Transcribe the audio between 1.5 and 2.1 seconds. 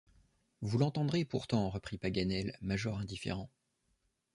reprit